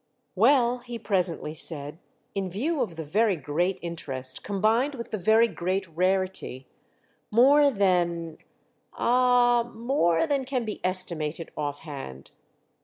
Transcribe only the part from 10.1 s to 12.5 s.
than can be estimated off hand."